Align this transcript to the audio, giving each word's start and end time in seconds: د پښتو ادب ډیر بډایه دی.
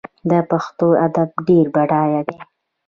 د 0.29 0.31
پښتو 0.49 0.87
ادب 1.05 1.29
ډیر 1.47 1.65
بډایه 1.75 2.21
دی. 2.29 2.37